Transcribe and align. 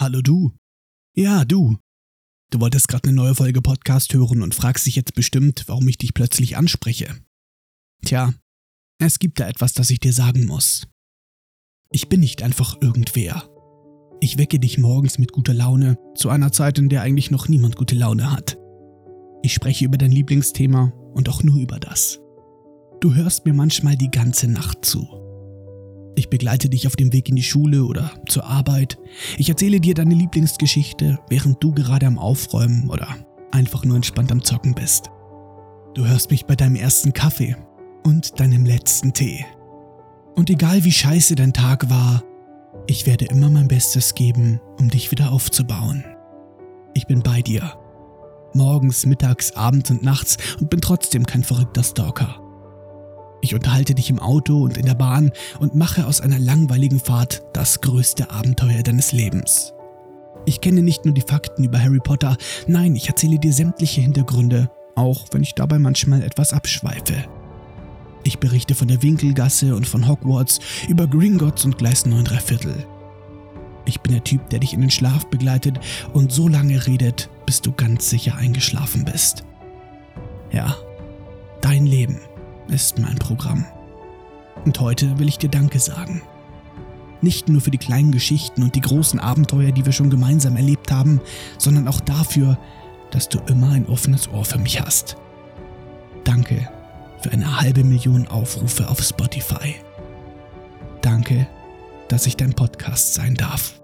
Hallo 0.00 0.22
du. 0.22 0.52
Ja, 1.16 1.44
du. 1.44 1.76
Du 2.52 2.60
wolltest 2.60 2.86
gerade 2.86 3.08
eine 3.08 3.16
neue 3.16 3.34
Folge 3.34 3.60
Podcast 3.60 4.14
hören 4.14 4.42
und 4.42 4.54
fragst 4.54 4.86
dich 4.86 4.94
jetzt 4.94 5.14
bestimmt, 5.16 5.64
warum 5.66 5.88
ich 5.88 5.98
dich 5.98 6.14
plötzlich 6.14 6.56
anspreche. 6.56 7.16
Tja, 8.04 8.32
es 9.00 9.18
gibt 9.18 9.40
da 9.40 9.48
etwas, 9.48 9.72
das 9.72 9.90
ich 9.90 9.98
dir 9.98 10.12
sagen 10.12 10.46
muss. 10.46 10.86
Ich 11.90 12.08
bin 12.08 12.20
nicht 12.20 12.44
einfach 12.44 12.80
irgendwer. 12.80 13.50
Ich 14.20 14.38
wecke 14.38 14.60
dich 14.60 14.78
morgens 14.78 15.18
mit 15.18 15.32
guter 15.32 15.52
Laune, 15.52 15.98
zu 16.14 16.28
einer 16.28 16.52
Zeit, 16.52 16.78
in 16.78 16.88
der 16.88 17.02
eigentlich 17.02 17.32
noch 17.32 17.48
niemand 17.48 17.74
gute 17.74 17.96
Laune 17.96 18.30
hat. 18.30 18.56
Ich 19.42 19.52
spreche 19.52 19.84
über 19.84 19.98
dein 19.98 20.12
Lieblingsthema 20.12 20.92
und 21.12 21.28
auch 21.28 21.42
nur 21.42 21.56
über 21.56 21.80
das. 21.80 22.20
Du 23.00 23.16
hörst 23.16 23.46
mir 23.46 23.52
manchmal 23.52 23.96
die 23.96 24.12
ganze 24.12 24.46
Nacht 24.46 24.84
zu. 24.84 25.17
Ich 26.18 26.30
begleite 26.30 26.68
dich 26.68 26.88
auf 26.88 26.96
dem 26.96 27.12
Weg 27.12 27.28
in 27.28 27.36
die 27.36 27.44
Schule 27.44 27.84
oder 27.84 28.10
zur 28.26 28.44
Arbeit. 28.44 28.98
Ich 29.36 29.48
erzähle 29.48 29.78
dir 29.78 29.94
deine 29.94 30.16
Lieblingsgeschichte, 30.16 31.20
während 31.28 31.62
du 31.62 31.70
gerade 31.70 32.08
am 32.08 32.18
Aufräumen 32.18 32.90
oder 32.90 33.06
einfach 33.52 33.84
nur 33.84 33.94
entspannt 33.94 34.32
am 34.32 34.42
Zocken 34.42 34.74
bist. 34.74 35.10
Du 35.94 36.04
hörst 36.08 36.32
mich 36.32 36.44
bei 36.44 36.56
deinem 36.56 36.74
ersten 36.74 37.12
Kaffee 37.12 37.54
und 38.02 38.40
deinem 38.40 38.66
letzten 38.66 39.12
Tee. 39.12 39.46
Und 40.34 40.50
egal 40.50 40.82
wie 40.82 40.90
scheiße 40.90 41.36
dein 41.36 41.52
Tag 41.52 41.88
war, 41.88 42.24
ich 42.88 43.06
werde 43.06 43.26
immer 43.26 43.48
mein 43.48 43.68
Bestes 43.68 44.16
geben, 44.16 44.60
um 44.76 44.90
dich 44.90 45.12
wieder 45.12 45.30
aufzubauen. 45.30 46.04
Ich 46.94 47.06
bin 47.06 47.22
bei 47.22 47.42
dir. 47.42 47.78
Morgens, 48.54 49.06
mittags, 49.06 49.52
abends 49.52 49.92
und 49.92 50.02
nachts 50.02 50.36
und 50.58 50.68
bin 50.68 50.80
trotzdem 50.80 51.24
kein 51.26 51.44
verrückter 51.44 51.84
Stalker. 51.84 52.40
Ich 53.40 53.54
unterhalte 53.54 53.94
dich 53.94 54.10
im 54.10 54.18
Auto 54.18 54.62
und 54.62 54.76
in 54.76 54.86
der 54.86 54.94
Bahn 54.94 55.32
und 55.60 55.74
mache 55.74 56.06
aus 56.06 56.20
einer 56.20 56.38
langweiligen 56.38 56.98
Fahrt 56.98 57.42
das 57.52 57.80
größte 57.80 58.30
Abenteuer 58.30 58.82
deines 58.82 59.12
Lebens. 59.12 59.74
Ich 60.44 60.60
kenne 60.60 60.82
nicht 60.82 61.04
nur 61.04 61.14
die 61.14 61.20
Fakten 61.22 61.64
über 61.64 61.80
Harry 61.80 62.00
Potter, 62.00 62.36
nein, 62.66 62.96
ich 62.96 63.08
erzähle 63.08 63.38
dir 63.38 63.52
sämtliche 63.52 64.00
Hintergründe, 64.00 64.70
auch 64.94 65.26
wenn 65.30 65.42
ich 65.42 65.54
dabei 65.54 65.78
manchmal 65.78 66.22
etwas 66.22 66.52
abschweife. 66.52 67.24
Ich 68.24 68.38
berichte 68.38 68.74
von 68.74 68.88
der 68.88 69.02
Winkelgasse 69.02 69.74
und 69.74 69.86
von 69.86 70.08
Hogwarts, 70.08 70.58
über 70.88 71.06
Gringotts 71.06 71.64
und 71.64 71.78
Gleis 71.78 72.06
9 72.06 72.26
Viertel. 72.26 72.84
Ich 73.84 74.00
bin 74.00 74.12
der 74.12 74.24
Typ, 74.24 74.50
der 74.50 74.58
dich 74.58 74.74
in 74.74 74.80
den 74.80 74.90
Schlaf 74.90 75.26
begleitet 75.26 75.78
und 76.12 76.32
so 76.32 76.48
lange 76.48 76.86
redet, 76.86 77.30
bis 77.46 77.62
du 77.62 77.72
ganz 77.72 78.10
sicher 78.10 78.36
eingeschlafen 78.36 79.04
bist. 79.04 79.44
Ja, 80.50 80.76
dein 81.60 81.86
Leben 81.86 82.20
ist 82.68 82.98
mein 82.98 83.16
Programm. 83.16 83.66
Und 84.64 84.80
heute 84.80 85.18
will 85.18 85.28
ich 85.28 85.38
dir 85.38 85.48
Danke 85.48 85.78
sagen. 85.78 86.22
Nicht 87.20 87.48
nur 87.48 87.60
für 87.60 87.70
die 87.70 87.78
kleinen 87.78 88.12
Geschichten 88.12 88.62
und 88.62 88.74
die 88.74 88.80
großen 88.80 89.18
Abenteuer, 89.18 89.72
die 89.72 89.84
wir 89.84 89.92
schon 89.92 90.10
gemeinsam 90.10 90.56
erlebt 90.56 90.92
haben, 90.92 91.20
sondern 91.58 91.88
auch 91.88 92.00
dafür, 92.00 92.58
dass 93.10 93.28
du 93.28 93.40
immer 93.46 93.70
ein 93.70 93.86
offenes 93.86 94.28
Ohr 94.28 94.44
für 94.44 94.58
mich 94.58 94.80
hast. 94.80 95.16
Danke 96.24 96.68
für 97.22 97.32
eine 97.32 97.60
halbe 97.60 97.82
Million 97.82 98.28
Aufrufe 98.28 98.88
auf 98.88 99.02
Spotify. 99.02 99.74
Danke, 101.02 101.48
dass 102.08 102.26
ich 102.26 102.36
dein 102.36 102.54
Podcast 102.54 103.14
sein 103.14 103.34
darf. 103.34 103.80